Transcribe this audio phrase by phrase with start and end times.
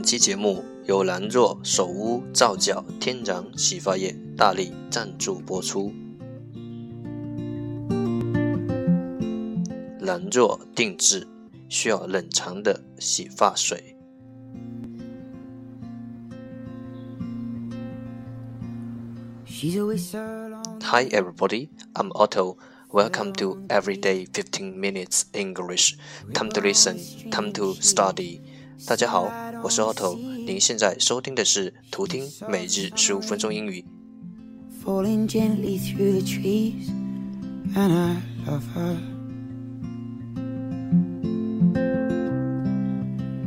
[0.00, 5.92] 本期节目由兰若手屋皂角天然洗发液大力赞助播出。
[10.00, 11.28] 兰若定制
[11.68, 13.94] 需要冷藏的洗发水。
[20.80, 22.56] Hi everybody, I'm Otto.
[22.90, 25.98] Welcome to Everyday 15 Minutes English.
[26.32, 26.98] Time to listen,
[27.30, 28.40] time to study.
[28.86, 29.30] 大家好，
[29.62, 30.16] 我是 Otto。
[30.16, 33.84] 您现在收听的是图听每日十五分钟英语。
[34.84, 36.88] Falling gently through the trees,
[37.74, 38.16] and I
[38.46, 38.96] love her.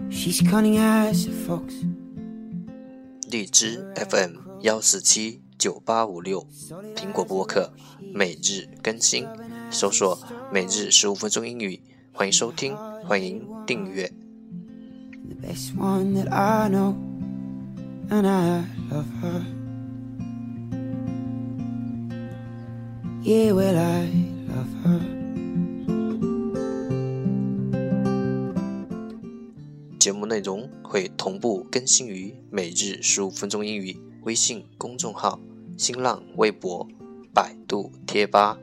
[0.10, 1.74] She's cunning as a fox.
[3.30, 6.48] 荔枝 FM 幺四七九八五六，
[6.96, 7.74] 苹果播客
[8.14, 9.28] 每日更新，
[9.72, 10.18] 搜索
[10.52, 11.82] 每日十五分钟英语，
[12.14, 12.76] 欢迎收听，
[13.06, 14.12] 欢迎订阅。
[15.44, 16.96] Best one that I know,
[18.10, 19.46] and I love her.
[23.22, 24.08] Yeah, well, I
[24.48, 25.00] love her.
[30.00, 35.40] 节目内容会同步更新于每日十五分钟英语微信公众号、
[35.78, 36.88] 新浪微博、
[37.34, 38.58] 百度贴吧、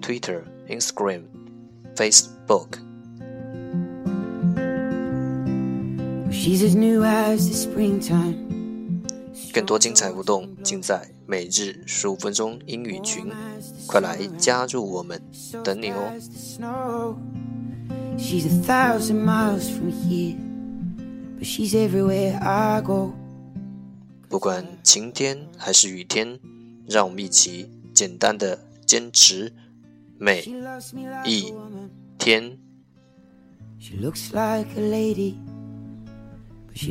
[0.00, 1.22] Twitter、Instagram、
[1.94, 2.91] Facebook。
[9.52, 13.28] 更多精彩互动尽在每日十五分钟英语群，
[13.86, 15.22] 快来加入我们，
[15.62, 17.16] 等你哦！
[24.28, 26.40] 不管晴天还是雨天，
[26.88, 29.52] 让我们一起简单的坚持
[30.18, 30.42] 每
[31.24, 31.54] 一
[32.18, 32.58] 天。
[33.78, 33.94] She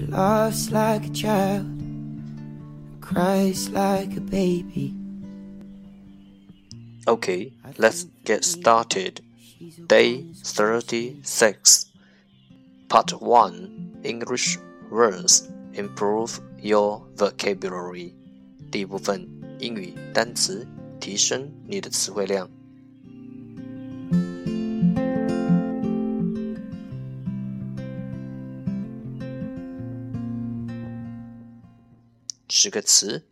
[0.09, 1.67] laughs like a child,
[3.01, 4.95] cries like a baby.
[7.07, 9.21] Okay, let's get started.
[9.87, 11.87] Day 36,
[12.89, 14.59] Part 1 English
[14.91, 18.13] Words Improve Your Vocabulary.
[18.71, 19.27] 第一部分
[19.61, 20.67] 英语单词，
[21.01, 22.51] 提升你的词汇量。
[32.64, 33.24] 十个词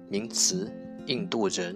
[0.09, 0.71] 名词，
[1.07, 1.75] 印度人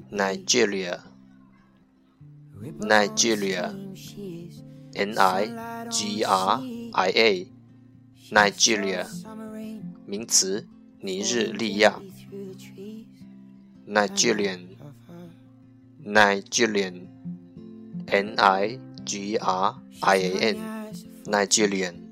[0.10, 1.00] Nigeria
[2.80, 3.74] Nigeria
[4.94, 6.62] N I G R
[6.94, 7.48] I A
[8.32, 9.06] Nigeria
[10.06, 10.68] 名词，
[11.02, 12.02] 尼日利亚。
[13.86, 14.68] Nigerian
[16.04, 17.08] Nigerian
[18.08, 20.58] N I G R I A N
[21.26, 22.07] Nigerian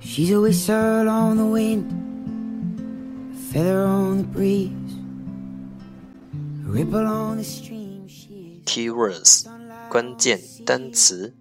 [0.00, 1.92] She's a whistle on the wind,
[3.32, 4.70] a feather on the breeze,
[6.66, 8.08] a ripple on the stream.
[8.08, 9.46] She is Keywords
[9.88, 11.34] 关键单词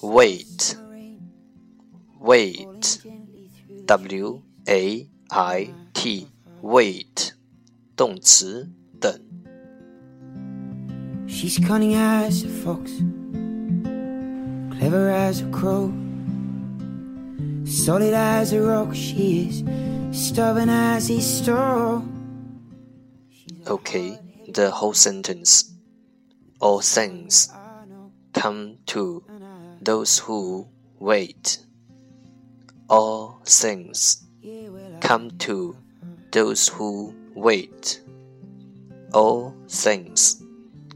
[0.00, 0.76] wait
[2.20, 3.00] wait
[3.86, 6.26] w a i t
[6.62, 7.32] wait
[7.96, 8.70] 动词
[9.00, 9.20] 等
[11.26, 12.90] She's cunning as a fox,
[14.76, 15.92] clever as a crow,
[17.64, 18.94] solid as a rock.
[18.94, 19.62] She is
[20.10, 22.02] stubborn as a stone.
[23.66, 24.18] Okay,
[24.48, 25.70] the whole sentence.
[26.61, 27.51] All things
[28.33, 29.23] come to
[29.81, 30.67] those who
[30.99, 31.59] wait.
[32.89, 34.23] All things
[35.01, 35.75] come to
[36.31, 38.01] those who wait.
[39.13, 40.41] All things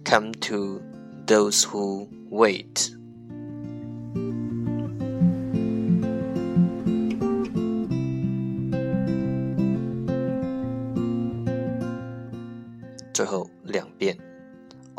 [0.06, 0.82] come to
[1.26, 2.96] those who wait.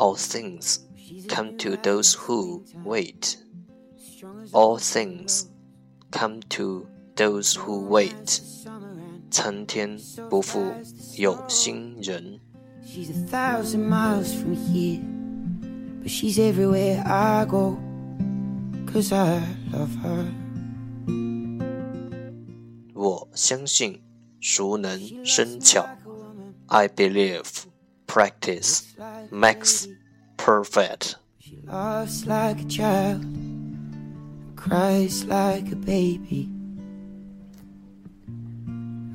[0.00, 0.16] 后两遍。
[0.16, 0.80] All things
[1.28, 3.38] come to those who wait.
[4.52, 5.46] All things
[6.10, 6.86] come to
[7.16, 8.42] those who wait.
[9.30, 9.98] 参天
[10.30, 10.72] 不负
[11.16, 12.40] 有心人。
[12.84, 15.00] She's a thousand miles from here,
[16.02, 17.78] but she's everywhere I go.
[18.86, 19.42] Cause I
[19.72, 20.26] love her.
[22.94, 24.00] 我相信
[24.40, 25.86] 熟能生巧。
[26.68, 27.59] I believe
[28.10, 28.94] practice
[29.30, 29.88] makes
[30.36, 31.16] perfect.
[31.38, 33.24] She laughs like a child,
[34.56, 36.48] cries like a baby.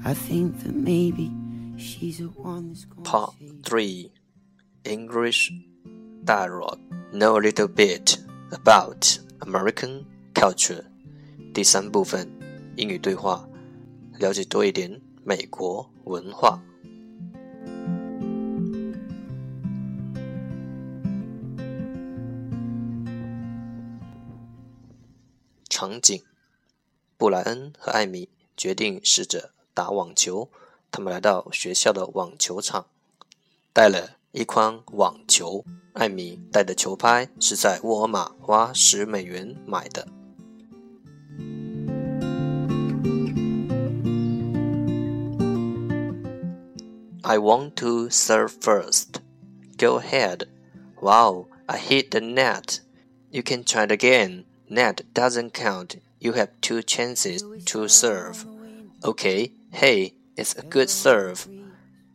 [0.03, 1.31] I think that maybe
[1.77, 4.11] she's the one that's gonna Part save 3
[4.85, 5.51] English
[6.23, 6.79] Dialogue
[7.13, 8.17] Know a little bit
[8.51, 10.83] about American culture
[11.53, 12.27] 第三部分
[12.77, 13.47] 英语对话，
[14.17, 16.61] 了解多一点美国文化。
[25.76, 26.22] 场景：
[27.18, 30.48] 布莱恩和艾米决定试着打网球。
[30.90, 32.86] 他们来到学校的网球场，
[33.74, 35.66] 带了一筐网球。
[35.92, 40.08] 艾米带的球拍是在沃尔玛花十美元买的。
[47.20, 49.20] I want to serve first.
[49.76, 50.46] Go ahead.
[51.02, 52.78] Wow, I hit the net.
[53.28, 54.44] You can try it again.
[54.68, 55.96] Net doesn't count.
[56.18, 58.44] You have two chances to serve.
[59.04, 61.48] Okay, hey, it's a good serve.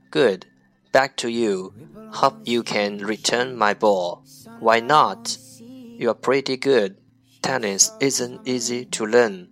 [0.10, 0.46] Good.
[0.92, 1.74] Back to you.
[2.12, 4.24] Hope you can return my ball.
[4.60, 5.38] Why not?
[5.60, 6.98] You're pretty good.
[7.42, 9.48] Tennis isn't easy to learn.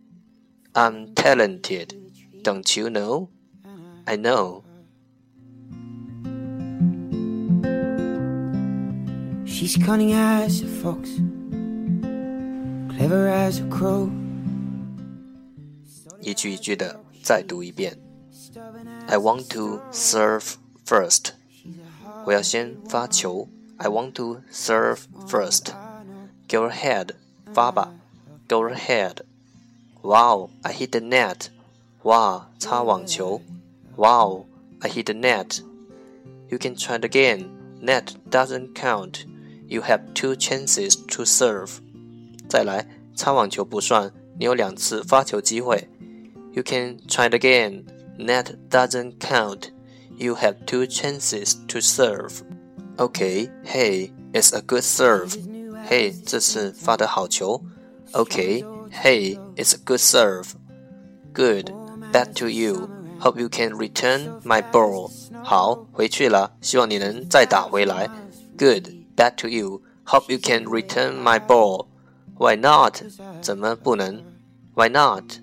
[0.76, 1.96] I'm talented.
[2.42, 3.30] Don't you know?
[4.06, 4.66] I know.
[9.46, 11.10] She's cunning as a fox,
[16.21, 17.99] 一句一句的再读一遍。
[19.07, 20.55] I want to serve
[20.87, 21.33] first.
[22.25, 23.49] 我要先发球。
[23.77, 25.73] I want to serve first.
[26.49, 27.11] Go ahead.
[27.53, 27.95] 发吧。
[28.49, 29.19] Go ahead.
[30.03, 31.49] Wow, I hit the net.
[32.03, 33.41] 哇，擦网球。
[33.97, 34.47] Wow,
[34.81, 35.63] I hit the net.
[36.49, 37.49] You can try it again.
[37.81, 39.27] Net doesn't count.
[39.67, 41.79] You have two chances to serve.
[42.49, 42.87] 再来，
[43.19, 45.89] 擦网球不算，你有两次发球机会。
[46.53, 47.85] You can try it again.
[48.19, 49.71] Net doesn't count.
[50.17, 52.43] You have two chances to serve.
[52.97, 55.37] Okay, hey, it's a good serve.
[55.89, 57.61] Hey, 这次发的好球。
[58.13, 60.53] Okay, hey, it's a good serve.
[61.33, 61.73] Good,
[62.13, 62.89] back to you.
[63.19, 65.11] Hope you can return my ball.
[65.43, 68.09] 好，回去了，希望你能再打回来。
[68.57, 69.83] Good, back to you.
[70.05, 71.87] Hope you can return my ball.
[72.39, 73.03] Why not?
[73.43, 74.23] 怎么不能？
[74.75, 75.39] Why not?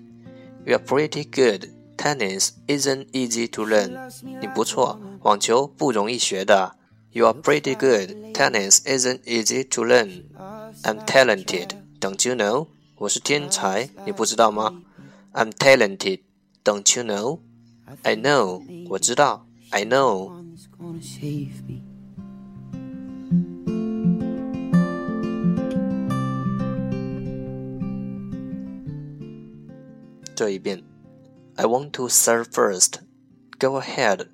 [0.64, 1.70] You're pretty good.
[1.96, 4.10] Tennis isn't easy to learn.
[4.40, 6.76] 你不错，网球不容易学的。
[7.12, 8.32] You're pretty good.
[8.34, 10.24] Tennis isn't easy to learn.
[10.82, 11.70] I'm talented.
[12.00, 12.68] Don't you know?
[12.96, 14.82] 我是天才，你不知道吗？
[15.32, 16.20] I'm talented.
[16.64, 17.38] Don't you know?
[18.02, 18.62] I know.
[18.88, 19.46] 我知道。
[19.70, 20.30] I know.
[30.36, 30.82] 这一遍，
[31.56, 33.00] I want to serve first.
[33.58, 34.28] Go ahead.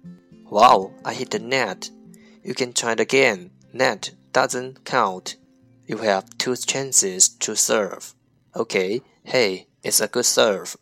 [0.50, 1.90] Wow, I hit the net.
[2.42, 3.50] You can try it again.
[3.72, 5.37] Net doesn't count.
[5.87, 8.14] You have two chances to serve.
[8.54, 10.76] Okay, hey, it's a good serve.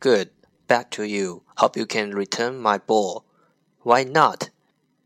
[0.00, 0.30] Good,
[0.66, 1.42] back to you.
[1.58, 3.24] Hope you can return my ball.
[3.82, 4.50] Why not?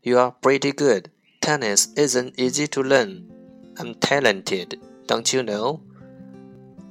[0.01, 1.11] You are pretty good.
[1.41, 3.31] Tennis isn't easy to learn.
[3.77, 5.81] I'm talented, don't you know?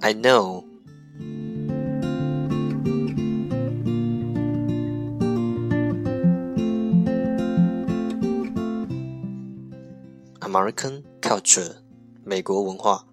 [0.03, 0.67] I know.
[10.50, 11.76] American culture，
[12.24, 13.06] 美国文化。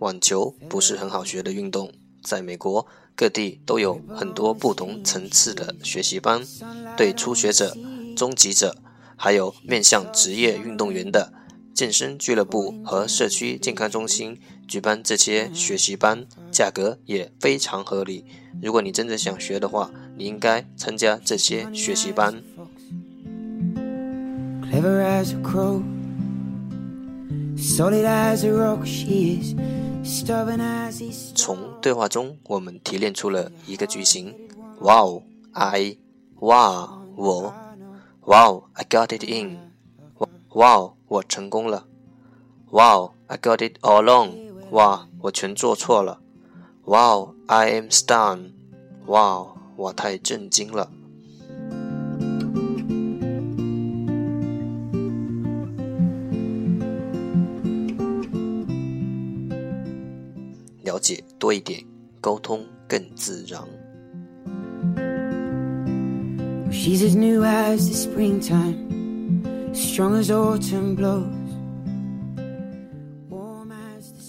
[0.00, 1.92] 网球不是很好学的运动，
[2.24, 6.42] 在美国各地都有很多不同层次的学习班，
[6.96, 7.76] 对初学者、
[8.16, 8.76] 中级者，
[9.16, 11.32] 还有面向职业运动员的
[11.72, 18.24] 健身俱乐部和社区健康中心举办这些学习班，价格也非常合理。
[18.60, 22.42] 如果你真的想学的话，你应该参加这些学习班。
[31.34, 34.34] 从对话中，我们提炼出了一个句型
[34.80, 35.96] ：Wow, I,
[36.40, 37.54] Wow, 我
[38.24, 39.58] ，Wow, I got it in.
[40.50, 41.86] Wow, 我成功了。
[42.70, 44.32] Wow, I got it all wrong.
[44.70, 46.20] 哇，我全做错了。
[46.84, 48.50] Wow, I am stunned.
[49.06, 50.90] 哇，我太震惊了。
[60.82, 61.84] 了解多一点，
[62.20, 63.60] 沟通更自然。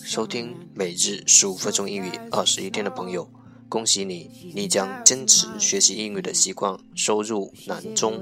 [0.04, 3.30] 收听每日十五分钟英语二十一天的朋友，
[3.68, 8.22] 恭喜你，你将坚持学习英语的习惯收入囊中。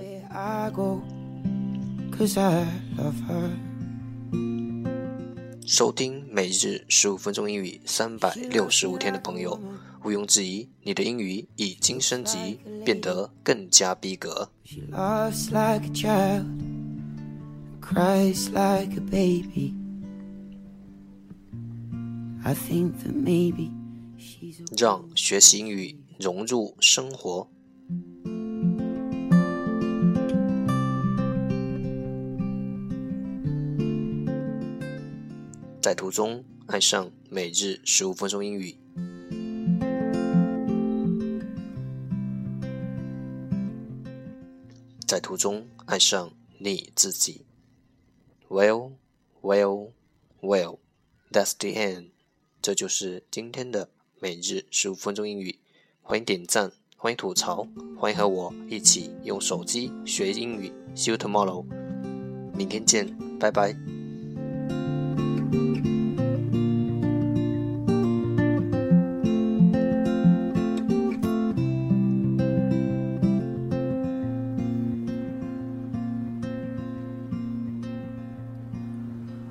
[5.65, 9.59] 收听每日十五分钟英语三百六十五天的朋友，
[10.03, 14.50] 毋庸置疑，你的英语已经升级，变得更加逼格。
[24.77, 27.50] 让学习英语融入生活。
[35.82, 38.75] 在途中爱上每日十五分钟英语，
[45.06, 47.46] 在途中爱上你自己。
[48.48, 48.94] Well,
[49.42, 49.92] well,
[50.42, 50.80] well,
[51.32, 52.12] that's the end。
[52.62, 53.89] 这就是今天的
[54.24, 55.53] 每日十五分钟英语。
[56.01, 60.72] 欢迎点赞，欢迎吐槽，欢迎和我一起用手机学英语。
[60.96, 61.65] See you tomorrow。
[62.58, 63.75] 明天见，拜拜。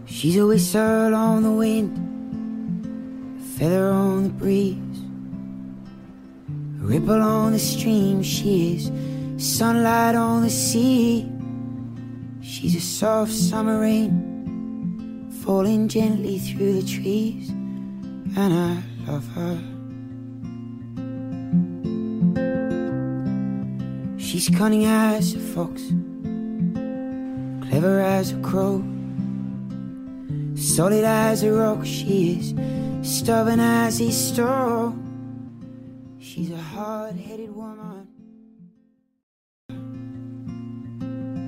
[0.06, 1.90] She's a whistle on the wind,
[3.62, 4.98] feather on the breeze,
[6.80, 8.20] a ripple on the stream.
[8.20, 8.90] She is
[9.36, 11.30] sunlight on the sea.
[12.40, 19.56] She's a soft summer rain falling gently through the trees, and I love her.
[24.18, 25.82] She's cunning as a fox,
[27.68, 28.82] clever as a crow.
[30.56, 32.54] Solid as a rock she is,
[33.02, 34.94] stubborn as he stole.
[36.18, 37.51] She's a hard headed